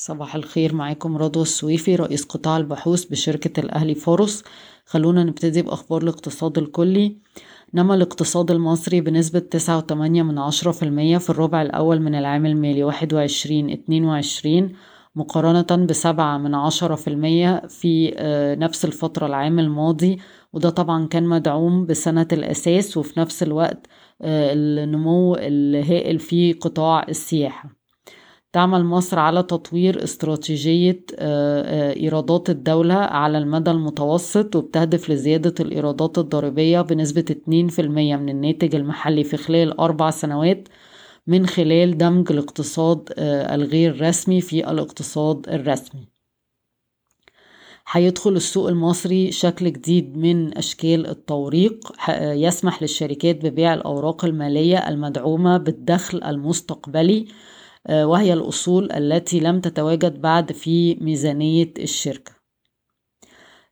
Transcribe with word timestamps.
صباح 0.00 0.34
الخير 0.34 0.74
معاكم 0.74 1.16
رضوى 1.16 1.42
السويفي 1.42 1.96
رئيس 1.96 2.24
قطاع 2.24 2.56
البحوث 2.56 3.04
بشركة 3.04 3.60
الأهلي 3.60 3.94
فاروس. 3.94 4.44
خلونا 4.86 5.24
نبتدي 5.24 5.62
بأخبار 5.62 6.02
الاقتصاد 6.02 6.58
الكلي. 6.58 7.16
نما 7.74 7.94
الاقتصاد 7.94 8.50
المصري 8.50 9.00
بنسبة 9.00 9.38
تسعة 9.38 9.76
وتمانية 9.76 10.22
من 10.22 10.38
عشرة 10.38 10.70
في 10.70 10.82
المية 10.82 11.18
في 11.18 11.30
الربع 11.30 11.62
الأول 11.62 12.00
من 12.00 12.14
العام 12.14 12.46
المالي 12.46 12.84
واحد 12.84 13.14
وعشرين 13.14 13.70
اتنين 13.70 14.04
وعشرين 14.04 14.72
مقارنة 15.16 15.86
بسبعة 15.86 16.38
من 16.38 16.54
عشرة 16.54 16.94
في 16.94 17.08
المية 17.08 17.62
في 17.68 18.14
نفس 18.58 18.84
الفترة 18.84 19.26
العام 19.26 19.58
الماضي. 19.58 20.18
وده 20.52 20.70
طبعا 20.70 21.06
كان 21.06 21.24
مدعوم 21.24 21.86
بسنة 21.86 22.28
الأساس 22.32 22.96
وفي 22.96 23.20
نفس 23.20 23.42
الوقت 23.42 23.86
النمو 24.22 25.34
الهائل 25.34 26.18
في 26.18 26.52
قطاع 26.52 27.06
السياحة. 27.08 27.79
تعمل 28.52 28.84
مصر 28.84 29.18
على 29.18 29.42
تطوير 29.42 30.04
استراتيجية 30.04 31.04
إيرادات 31.96 32.50
الدولة 32.50 32.94
على 32.94 33.38
المدى 33.38 33.70
المتوسط 33.70 34.56
وبتهدف 34.56 35.10
لزيادة 35.10 35.54
الإيرادات 35.60 36.18
الضريبية 36.18 36.80
بنسبة 36.80 37.24
2% 37.48 37.50
من 37.50 38.28
الناتج 38.28 38.74
المحلي 38.74 39.24
في 39.24 39.36
خلال 39.36 39.80
أربع 39.80 40.10
سنوات 40.10 40.68
من 41.26 41.46
خلال 41.46 41.98
دمج 41.98 42.32
الاقتصاد 42.32 43.08
الغير 43.18 44.02
رسمي 44.08 44.40
في 44.40 44.70
الاقتصاد 44.70 45.48
الرسمي. 45.48 46.08
هيدخل 47.92 48.30
السوق 48.30 48.68
المصري 48.68 49.32
شكل 49.32 49.72
جديد 49.72 50.16
من 50.16 50.58
أشكال 50.58 51.06
التوريق 51.06 51.92
يسمح 52.18 52.82
للشركات 52.82 53.44
ببيع 53.46 53.74
الأوراق 53.74 54.24
المالية 54.24 54.88
المدعومة 54.88 55.56
بالدخل 55.56 56.22
المستقبلي 56.24 57.26
وهي 57.88 58.32
الأصول 58.32 58.92
التي 58.92 59.40
لم 59.40 59.60
تتواجد 59.60 60.20
بعد 60.20 60.52
في 60.52 60.94
ميزانية 60.94 61.72
الشركة. 61.78 62.32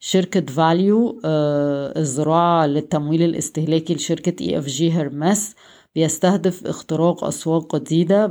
شركة 0.00 0.40
valU 0.52 1.20
الذراع 1.24 2.66
للتمويل 2.66 3.22
الاستهلاكي 3.22 3.94
لشركة 3.94 4.42
EFG 4.44 4.92
Hermes 4.92 5.54
بيستهدف 5.94 6.66
اختراق 6.66 7.24
أسواق 7.24 7.76
جديدة 7.76 8.26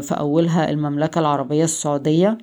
في 0.00 0.14
أولها 0.18 0.70
المملكة 0.70 1.18
العربية 1.18 1.64
السعودية 1.64 2.38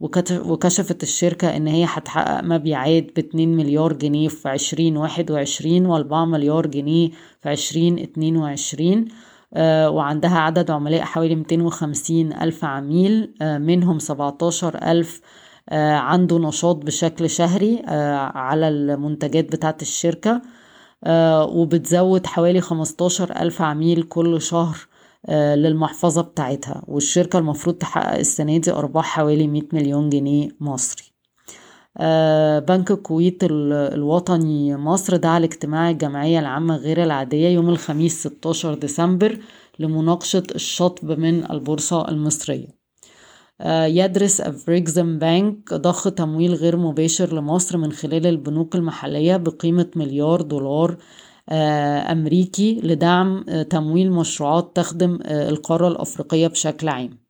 وكشفت 0.00 1.02
الشركة 1.02 1.56
إن 1.56 1.66
هي 1.66 1.84
هتحقق 1.88 2.44
مبيعات 2.44 3.16
باتنين 3.16 3.56
مليار 3.56 3.92
جنيه 3.92 4.28
في 4.28 4.48
عشرين 4.48 4.96
واحد 4.96 5.30
وعشرين 5.30 5.86
وأربعة 5.86 6.24
مليار 6.24 6.66
جنيه 6.66 7.10
في 7.40 7.48
عشرين 7.48 7.98
اتنين 7.98 8.36
وعشرين. 8.36 9.08
وعندها 9.56 10.38
عدد 10.38 10.70
عملاء 10.70 11.02
حوالي 11.02 11.34
250 11.34 12.32
ألف 12.32 12.64
عميل 12.64 13.34
منهم 13.42 13.98
17 13.98 14.78
ألف 14.82 15.20
عنده 15.72 16.38
نشاط 16.38 16.76
بشكل 16.76 17.30
شهري 17.30 17.82
على 18.34 18.68
المنتجات 18.68 19.52
بتاعت 19.52 19.82
الشركة 19.82 20.42
وبتزود 21.48 22.26
حوالي 22.26 22.60
15 22.60 23.30
ألف 23.42 23.62
عميل 23.62 24.02
كل 24.02 24.42
شهر 24.42 24.76
للمحفظة 25.30 26.22
بتاعتها. 26.22 26.82
والشركة 26.88 27.38
المفروض 27.38 27.76
تحقق 27.76 28.18
السنة 28.18 28.56
دي 28.58 28.72
أرباح 28.72 29.04
حوالي 29.04 29.46
100 29.48 29.62
مليون 29.72 30.10
جنيه 30.10 30.48
مصري. 30.60 31.13
بنك 32.68 32.90
الكويت 32.90 33.44
الوطني 33.44 34.76
مصر 34.76 35.16
دعا 35.16 35.38
لاجتماع 35.40 35.90
الجمعية 35.90 36.38
العامة 36.38 36.76
غير 36.76 37.02
العادية 37.02 37.48
يوم 37.48 37.68
الخميس 37.68 38.26
16 38.26 38.74
ديسمبر 38.74 39.38
لمناقشة 39.78 40.42
الشطب 40.54 41.18
من 41.18 41.50
البورصة 41.50 42.08
المصرية. 42.08 42.66
يدرس 43.86 44.40
أفريكزم 44.40 45.18
بانك 45.18 45.74
ضخ 45.74 46.04
تمويل 46.10 46.54
غير 46.54 46.76
مباشر 46.76 47.34
لمصر 47.34 47.78
من 47.78 47.92
خلال 47.92 48.26
البنوك 48.26 48.74
المحلية 48.76 49.36
بقيمة 49.36 49.90
مليار 49.96 50.42
دولار 50.42 50.96
أمريكي 52.12 52.80
لدعم 52.82 53.44
تمويل 53.70 54.12
مشروعات 54.12 54.76
تخدم 54.76 55.18
القارة 55.26 55.88
الأفريقية 55.88 56.46
بشكل 56.46 56.88
عام. 56.88 57.23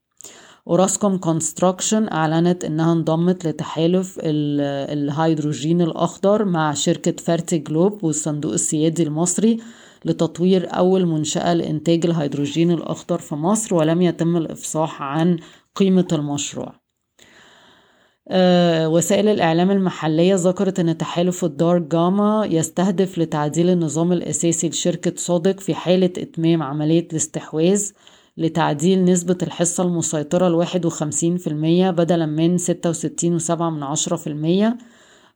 Orascom 0.68 1.16
Construction 1.18 2.08
أعلنت 2.08 2.64
إنها 2.64 2.92
انضمت 2.92 3.46
لتحالف 3.46 4.18
الهيدروجين 4.22 5.82
الأخضر 5.82 6.44
مع 6.44 6.74
شركة 6.74 7.24
Fertiglobe 7.24 8.04
والصندوق 8.04 8.52
السيادي 8.52 9.02
المصري 9.02 9.58
لتطوير 10.04 10.76
أول 10.76 11.06
منشأة 11.06 11.54
لإنتاج 11.54 12.06
الهيدروجين 12.06 12.70
الأخضر 12.70 13.18
في 13.18 13.34
مصر 13.34 13.74
ولم 13.74 14.02
يتم 14.02 14.36
الإفصاح 14.36 15.02
عن 15.02 15.38
قيمة 15.74 16.08
المشروع. 16.12 16.72
أه 18.28 18.88
وسائل 18.88 19.28
الإعلام 19.28 19.70
المحلية 19.70 20.34
ذكرت 20.34 20.80
أن 20.80 20.98
تحالف 20.98 21.44
الدار 21.44 21.78
جاما 21.78 22.46
يستهدف 22.50 23.18
لتعديل 23.18 23.70
النظام 23.70 24.12
الأساسي 24.12 24.68
لشركة 24.68 25.12
سوديك 25.16 25.60
في 25.60 25.74
حالة 25.74 26.12
إتمام 26.18 26.62
عملية 26.62 27.08
الاستحواذ. 27.12 27.90
لتعديل 28.36 29.04
نسبة 29.04 29.38
الحصة 29.42 29.82
المسيطرة 29.84 30.48
لواحد 30.48 30.86
وخمسين 30.86 31.36
في 31.36 31.46
المية 31.46 31.90
بدلا 31.90 32.26
من 32.26 32.58
ستة 32.58 32.90
وستين 32.90 33.34
وسبعة 33.34 33.70
من 33.70 33.82
عشرة 33.82 34.16
في 34.16 34.26
المية. 34.26 34.78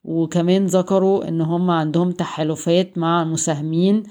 وكمان 0.05 0.67
ذكروا 0.67 1.29
إن 1.29 1.41
هم 1.41 1.71
عندهم 1.71 2.11
تحالفات 2.11 2.99
مع 2.99 3.25
مساهمين 3.25 4.03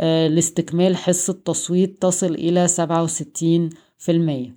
لاستكمال 0.00 0.96
حصة 0.96 1.32
تصويت 1.44 2.02
تصل 2.02 2.34
إلى 2.34 2.68
سبعة 2.68 3.02
وستين 3.02 3.70
في 3.98 4.12
المية. 4.12 4.56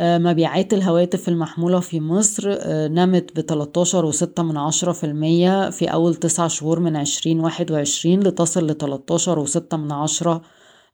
مبيعات 0.00 0.74
الهواتف 0.74 1.28
المحمولة 1.28 1.80
في 1.80 2.00
مصر 2.00 2.58
نمت 2.88 3.36
بتلاتاشر 3.36 4.04
وستة 4.04 4.42
من 4.42 4.56
عشرة 4.56 4.92
في 4.92 5.04
المية 5.06 5.70
في 5.70 5.92
أول 5.92 6.14
تسع 6.14 6.48
شهور 6.48 6.80
من 6.80 6.96
عشرين 6.96 7.40
واحد 7.40 7.70
وعشرين 7.70 8.20
لتصل 8.20 8.66
لتلاتاشر 8.66 9.38
وستة 9.38 9.76
من 9.76 9.92
عشرة 9.92 10.42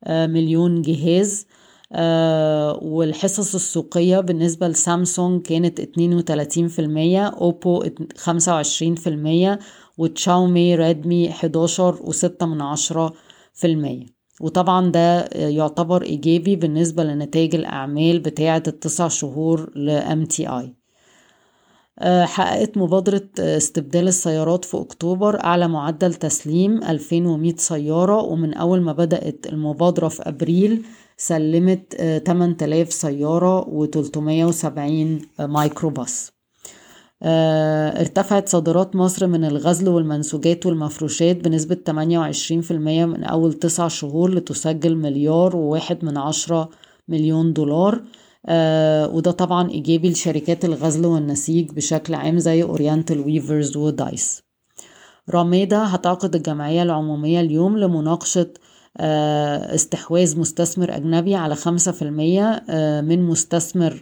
مليون 0.08 0.82
جهاز. 0.82 1.46
والحصص 2.82 3.54
السوقية 3.54 4.20
بالنسبة 4.20 4.68
لسامسونج 4.68 5.42
كانت 5.42 5.80
اتنين 5.80 6.14
وتلاتين 6.14 6.68
في 6.68 6.78
المية 6.78 7.26
أوبو 7.26 7.84
خمسة 8.16 8.52
وعشرين 8.54 8.94
في 8.94 9.08
المية 9.08 9.58
وتشاومي 9.98 10.74
ريدمي 10.74 11.30
حداشر 11.30 11.98
وستة 12.02 12.46
من 12.46 12.60
عشرة 12.62 13.12
في 13.54 13.66
المية. 13.66 14.06
وطبعا 14.40 14.90
ده 14.90 15.24
يعتبر 15.34 16.02
إيجابي 16.02 16.56
بالنسبة 16.56 17.04
لنتائج 17.04 17.54
الأعمال 17.54 18.18
بتاعة 18.20 18.62
التسع 18.66 19.08
شهور 19.08 19.70
ل 19.76 20.00
MTI 20.26 20.85
حققت 22.04 22.78
مبادرة 22.78 23.28
استبدال 23.38 24.08
السيارات 24.08 24.64
في 24.64 24.76
أكتوبر 24.76 25.44
أعلى 25.44 25.68
معدل 25.68 26.14
تسليم 26.14 26.82
2100 26.82 27.56
سيارة 27.56 28.22
ومن 28.22 28.54
أول 28.54 28.80
ما 28.80 28.92
بدأت 28.92 29.46
المبادرة 29.46 30.08
في 30.08 30.22
أبريل 30.28 30.84
سلمت 31.16 31.94
8000 32.26 32.92
سيارة 32.92 33.62
و370 33.64 35.40
مايكروباص 35.40 36.32
ارتفعت 37.22 38.48
صادرات 38.48 38.96
مصر 38.96 39.26
من 39.26 39.44
الغزل 39.44 39.88
والمنسوجات 39.88 40.66
والمفروشات 40.66 41.36
بنسبة 41.36 41.78
28% 41.90 42.72
من 42.72 43.24
أول 43.24 43.52
تسع 43.52 43.88
شهور 43.88 44.34
لتسجل 44.34 44.96
مليار 44.96 45.56
وواحد 45.56 46.04
من 46.04 46.18
عشرة 46.18 46.68
مليون 47.08 47.52
دولار. 47.52 47.94
آه 47.94 48.25
وده 49.14 49.30
طبعا 49.30 49.70
إيجابي 49.70 50.10
لشركات 50.10 50.64
الغزل 50.64 51.06
والنسيج 51.06 51.70
بشكل 51.72 52.14
عام 52.14 52.38
زي 52.38 52.62
Oriental 52.62 53.20
Weavers 53.20 53.76
و 53.76 53.87
Dice. 53.87 54.42
راميدا 55.30 55.78
هتعقد 55.94 56.34
الجمعية 56.34 56.82
العمومية 56.82 57.40
اليوم 57.40 57.78
لمناقشة 57.78 58.50
آه 58.98 59.74
استحواذ 59.74 60.40
مستثمر 60.40 60.96
أجنبي 60.96 61.34
على 61.34 61.54
خمسة 61.54 61.92
في 61.92 62.02
المية 62.02 62.64
آه 62.70 63.00
من 63.00 63.22
مستثمر 63.22 64.00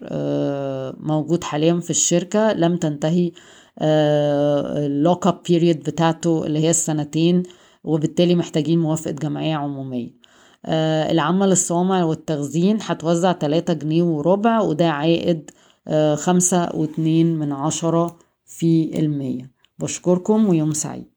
موجود 1.00 1.44
حاليا 1.44 1.80
في 1.80 1.90
الشركة. 1.90 2.52
لم 2.52 2.76
تنتهي 2.76 3.32
ال 3.82 5.26
lock-up 5.26 5.40
period 5.48 5.78
بتاعته 5.82 6.46
اللي 6.46 6.58
هي 6.58 6.70
السنتين 6.70 7.42
وبالتالي 7.84 8.34
محتاجين 8.34 8.78
موافقة 8.78 9.10
جمعية 9.12 9.54
عمومية. 9.54 10.08
آه 10.08 10.23
العامة 11.10 11.46
للصوامع 11.46 12.04
والتخزين 12.04 12.78
هتوزع 12.82 13.32
تلاتة 13.32 13.72
جنيه 13.72 14.02
وربع 14.02 14.60
وده 14.60 14.90
عائد 14.90 15.50
آه 15.88 16.14
خمسة 16.14 16.68
واتنين 16.74 17.38
من 17.38 17.52
عشرة 17.52 18.16
في 18.46 18.98
المية. 18.98 19.50
بشكركم 19.78 20.46
ويوم 20.48 20.72
سعيد. 20.72 21.13